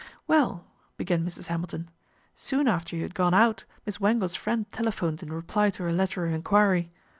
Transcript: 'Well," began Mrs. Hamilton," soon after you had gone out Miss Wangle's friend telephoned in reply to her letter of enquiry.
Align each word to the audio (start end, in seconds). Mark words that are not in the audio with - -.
'Well," 0.27 0.65
began 0.97 1.23
Mrs. 1.23 1.45
Hamilton," 1.45 1.91
soon 2.33 2.67
after 2.67 2.95
you 2.95 3.03
had 3.03 3.13
gone 3.13 3.35
out 3.35 3.65
Miss 3.85 3.99
Wangle's 3.99 4.33
friend 4.33 4.65
telephoned 4.71 5.21
in 5.21 5.31
reply 5.31 5.69
to 5.69 5.83
her 5.83 5.93
letter 5.93 6.25
of 6.25 6.33
enquiry. 6.33 6.91